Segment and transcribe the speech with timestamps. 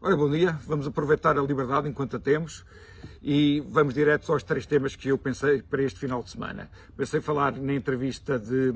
[0.00, 0.52] Ora, bom dia.
[0.64, 2.64] Vamos aproveitar a liberdade enquanto a temos
[3.20, 6.70] e vamos direto aos três temas que eu pensei para este final de semana.
[6.96, 8.74] Pensei falar na entrevista de,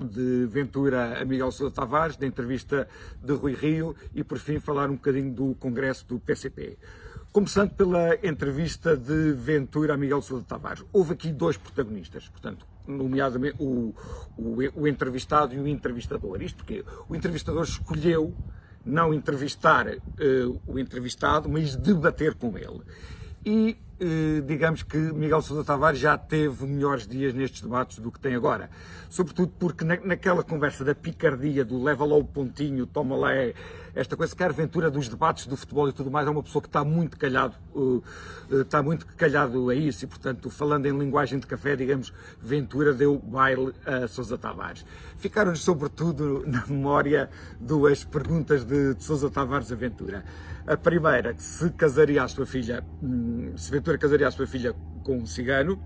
[0.00, 2.88] de Ventura a Miguel Sousa Tavares, da entrevista
[3.22, 6.76] de Rui Rio e, por fim, falar um bocadinho do congresso do PCP.
[7.30, 10.84] Começando pela entrevista de Ventura a Miguel Sousa Tavares.
[10.92, 13.94] Houve aqui dois protagonistas, portanto, nomeadamente o,
[14.36, 16.42] o, o entrevistado e o entrevistador.
[16.42, 18.34] Isto porque o entrevistador escolheu
[18.86, 22.80] não entrevistar uh, o entrevistado, mas debater com ele.
[23.44, 23.76] E
[24.46, 28.68] digamos que Miguel Sousa Tavares já teve melhores dias nestes debates do que tem agora.
[29.08, 33.54] Sobretudo porque na, naquela conversa da picardia, do leva lá o pontinho, toma lá é,
[33.94, 36.60] esta coisa, que a aventura dos debates do futebol e tudo mais, é uma pessoa
[36.60, 38.02] que está muito calhado, uh,
[38.50, 43.18] está muito calhado a isso e, portanto, falando em linguagem de café, digamos, Ventura deu
[43.18, 44.84] baile a Sousa Tavares.
[45.16, 50.24] Ficaram-nos, sobretudo, na memória duas perguntas de, de Sousa Tavares a Ventura.
[50.66, 55.18] A primeira, se casaria a sua filha, hum, se Ventura casaria a sua filha com
[55.18, 55.78] um cigano,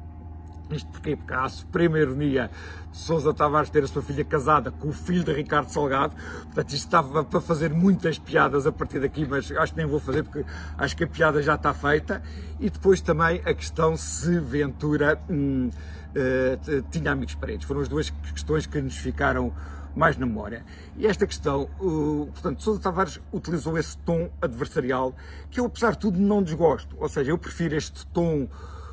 [0.76, 1.16] isto porquê?
[1.16, 2.50] Porque há a suprema ironia
[2.92, 6.14] de Sousa Tavares ter a sua filha casada com o filho de Ricardo Salgado.
[6.44, 9.98] Portanto, isto estava para fazer muitas piadas a partir daqui, mas acho que nem vou
[9.98, 10.44] fazer porque
[10.78, 12.22] acho que a piada já está feita.
[12.58, 17.66] E depois também a questão se Ventura hum, uh, tinha amigos parentes.
[17.66, 19.52] Foram as duas questões que nos ficaram
[19.94, 20.64] mais na memória.
[20.96, 25.14] E esta questão, uh, portanto, Sousa Tavares utilizou esse tom adversarial
[25.50, 26.96] que eu, apesar de tudo, não desgosto.
[26.98, 28.48] Ou seja, eu prefiro este tom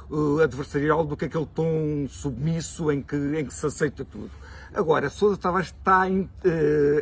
[0.09, 4.31] uh, adversarial do que aquele tom submisso em que, em que se aceita tudo.
[4.73, 6.25] Agora, Sousa Tavares está a, uh,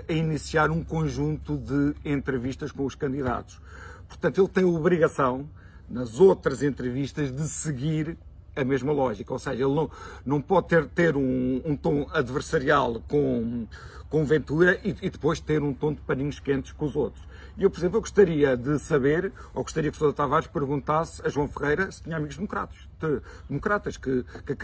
[0.08, 3.60] a iniciar um conjunto de entrevistas com os candidatos.
[4.08, 5.50] Portanto, ele tem a obrigação,
[5.90, 8.18] nas outras entrevistas, de seguir
[8.56, 9.92] a mesma lógica, ou seja, ele não,
[10.26, 13.68] não pode ter, ter um, um tom adversarial com,
[14.10, 17.24] com Ventura e, e, depois ter um tom de paninhos quentes com os outros.
[17.58, 21.22] E eu, por exemplo, eu gostaria de saber, ou gostaria que o Sousa Tavares perguntasse
[21.26, 24.56] a João Ferreira se tinha amigos democratas, de, democratas que, que,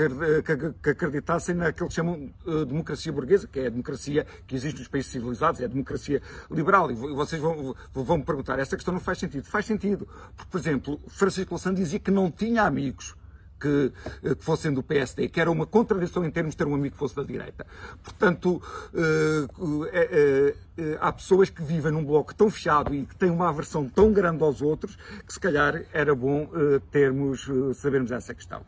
[0.84, 4.90] que, acreditassem naquilo que chamam uh, democracia burguesa, que é a democracia que existe nos
[4.90, 6.92] países civilizados, é a democracia liberal.
[6.92, 9.46] E vocês vão, vão me perguntar, essa questão não faz sentido.
[9.46, 10.06] Faz sentido.
[10.36, 13.16] Porque, por exemplo, Francisco Louçã dizia que não tinha amigos
[13.62, 13.92] que,
[14.24, 16.94] eh, que fossem do PSD, que era uma contradição em termos de ter um amigo
[16.94, 17.66] que fosse da direita.
[18.04, 18.62] Portanto,
[18.94, 23.88] uh, uh, há pessoas que vivem num bloco tão fechado e que têm uma aversão
[23.88, 26.50] tão grande aos outros que se calhar era bom
[26.92, 28.62] termos, sabermos essa questão.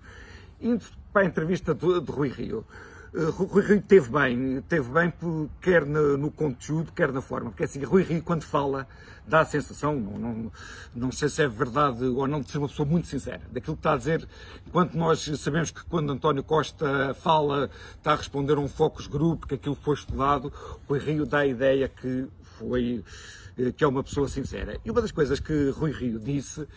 [0.62, 2.66] Indo para a entrevista de, de Rui Rio.
[3.13, 5.13] Rui Rio teve bem, teve bem
[5.62, 8.88] quer no, no, conteúdo, quer na forma, porque é assim, Rui Rio quando fala
[9.28, 10.51] dá a sensação, não, não,
[10.96, 13.81] não sei se é verdade ou não, de ser uma pessoa muito sincera, daquilo que
[13.81, 14.28] está a dizer,
[14.68, 19.45] enquanto nós sabemos que quando António Costa fala, está a responder a um focus group,
[19.45, 20.51] que aquilo foi estudado,
[20.90, 23.03] Rui Rio dá a ideia que foi,
[23.57, 24.80] eh, que é uma pessoa sincera.
[24.84, 26.68] E uma das coisas que Rui Rio disse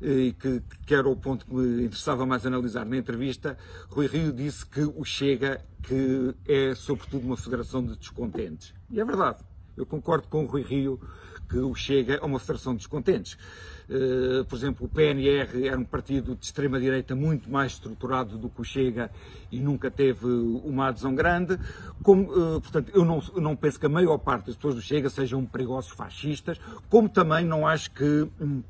[0.00, 3.56] e que, que era o ponto que me interessava mais analisar na entrevista,
[3.88, 8.74] Rui Rio disse que o Chega que é sobretudo uma federação de descontentes.
[8.90, 9.38] E é verdade.
[9.76, 11.00] Eu concordo com o Rui Rio
[11.48, 13.36] que o Chega é uma federação de descontentes.
[13.88, 18.60] Uh, por exemplo, o PNR era um partido de extrema-direita muito mais estruturado do que
[18.60, 19.10] o Chega
[19.50, 21.58] e nunca teve uma adesão grande.
[22.02, 25.10] Como, uh, portanto, eu não, não, penso que a maior parte das pessoas do Chega
[25.10, 28.28] sejam perigosos fascistas, como também não acho que.
[28.40, 28.62] Hum,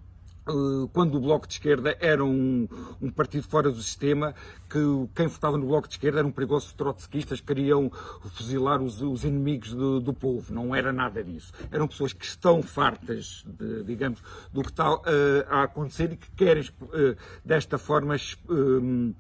[0.93, 2.69] quando o Bloco de Esquerda era um,
[3.01, 4.35] um, partido fora do sistema,
[4.69, 4.79] que
[5.15, 7.91] quem votava no Bloco de Esquerda eram perigosos trotskistas, queriam
[8.35, 10.53] fuzilar os, os inimigos do, do, povo.
[10.53, 11.53] Não era nada disso.
[11.71, 14.21] Eram pessoas que estão fartas, de, digamos,
[14.53, 15.01] do que está uh,
[15.49, 19.15] a acontecer e que querem, uh, desta forma, uh,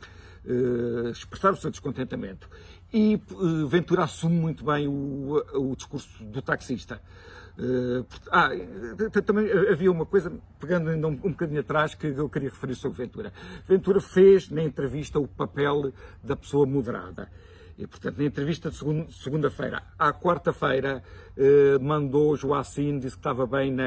[1.10, 2.48] expressar o seu descontentamento.
[2.92, 3.20] E
[3.68, 7.00] Ventura assume muito bem o, o discurso do taxista.
[7.58, 8.50] Uh, ah,
[9.24, 12.98] também havia uma coisa, pegando ainda um, um bocadinho atrás, que eu queria referir sobre
[13.04, 13.32] Ventura.
[13.68, 15.92] Ventura fez na entrevista o papel
[16.22, 17.30] da pessoa moderada.
[17.80, 18.76] E, portanto, na entrevista de
[19.22, 21.02] segunda-feira à quarta-feira,
[21.34, 23.84] eh, mandou Joacim, disse que estava bem na,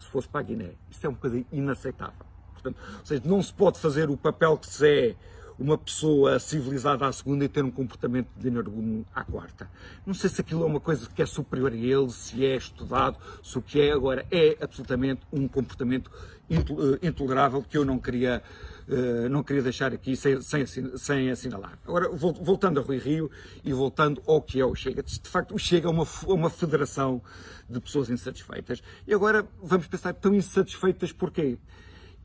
[0.00, 0.72] se fosse para a Guiné.
[0.90, 2.26] Isso é um bocadinho inaceitável.
[2.54, 5.16] Portanto, ou seja, não se pode fazer o papel que se é
[5.58, 9.68] uma pessoa civilizada à segunda e ter um comportamento de energúmeno à quarta.
[10.06, 13.16] Não sei se aquilo é uma coisa que é superior a ele, se é estudado,
[13.42, 16.10] se o que é agora é absolutamente um comportamento
[16.50, 18.42] eh, intolerável que eu não queria,
[18.88, 21.78] uh, não queria deixar aqui sem, sem, sem assinalar.
[21.86, 23.30] Agora, voltando a Rui Rio
[23.62, 25.02] e voltando ao que é o Chega.
[25.02, 27.20] De facto, o Chega é uma, uma federação
[27.68, 28.82] de pessoas insatisfeitas.
[29.06, 31.58] E agora vamos pensar, tão insatisfeitas porquê?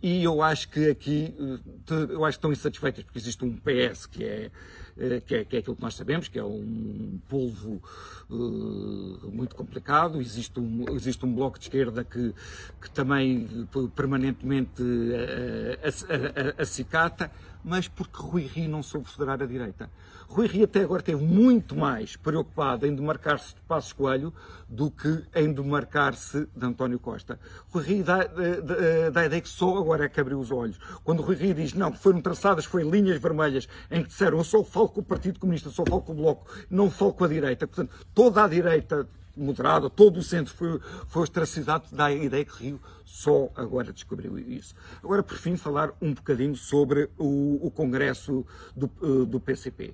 [0.04, 1.34] E eu acho que aqui,
[2.10, 4.52] eu acho que estão insatisfeitas porque existe um PS que é
[4.98, 7.82] eh, que é, que é aquilo que nós sabemos, que é um polvo
[8.30, 10.22] uh, muito complicado.
[10.22, 12.34] Existe um, existe um bloco de esquerda que,
[12.82, 17.32] que também permanentemente uh, acicata,
[17.64, 19.90] mas porque Rui Rio não soube federar a direita.
[20.28, 24.34] Rui Rio até agora esteve muito mais preocupado em demarcar-se de Passos Coelho
[24.68, 27.40] do que em demarcar-se de António Costa.
[27.70, 30.78] Rui Rio dá, dá, dá, a ideia que só agora é que abriu os olhos.
[31.04, 34.64] Quando Rui Rio diz não, foram traçadas, foi linhas vermelhas em que disseram eu só
[34.64, 37.68] falo com o Partido Comunista, só falo com o Bloco, não falo com a direita.
[37.68, 42.64] Portanto, toda a direita moderada, todo o centro foi, foi ostracizado, dá a ideia que
[42.64, 44.76] Rio só agora descobriu isso.
[45.04, 48.46] Agora, por fim, falar um bocadinho sobre o, o Congresso
[48.76, 49.94] do, eh, do PCP.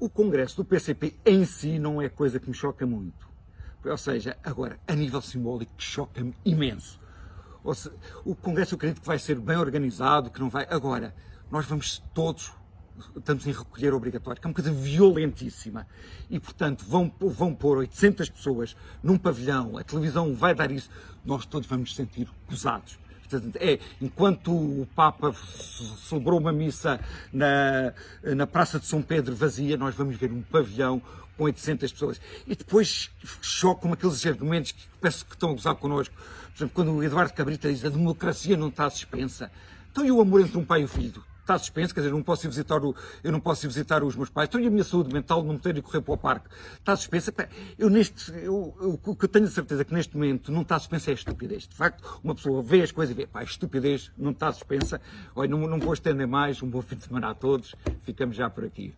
[0.00, 3.26] O Congresso do PCP em si não é coisa que me choca muito.
[3.84, 6.98] Ou seja, agora, a nível simbólico, choca-me imenso.
[7.74, 10.66] Seja, o Congresso eu acredito que vai ser bem organizado, que não vai.
[10.70, 11.14] Agora,
[11.50, 12.52] nós vamos todos
[13.16, 15.86] estamos em recolher obrigatório, que é uma coisa violentíssima.
[16.30, 20.90] E, portanto, vão, vão pôr 800 pessoas num pavilhão, a televisão vai dar isso,
[21.24, 22.98] nós todos vamos nos sentir gozados.
[23.58, 25.34] É, enquanto o Papa
[26.08, 27.00] celebrou uma missa
[27.32, 27.92] na,
[28.22, 31.02] na Praça de São Pedro vazia, nós vamos ver um pavilhão
[31.36, 32.20] com 800 pessoas.
[32.46, 33.10] E depois
[33.40, 36.14] chocam aqueles argumentos que parece que estão a gozar connosco.
[36.14, 39.50] Por exemplo, quando o Eduardo Cabrita diz a democracia não está suspensa.
[39.90, 41.22] Então e o amor entre um pai e um filho?
[41.46, 44.28] está suspenso, quer dizer, não posso ir visitar o, eu não posso visitar os meus
[44.28, 46.48] pais, então e a minha saúde mental não me ter de correr para o parque?
[46.78, 47.32] Está suspensa?
[47.78, 50.78] Eu neste, eu, eu, o que eu tenho a certeza que neste momento não está
[50.78, 51.68] suspensa é a estupidez.
[51.68, 55.00] De facto, uma pessoa vê as coisas e vê, pá, estupidez não está suspensa.
[55.34, 58.50] Olha, não, não vou estender mais, um bom fim de semana a todos, ficamos já
[58.50, 58.92] por aqui.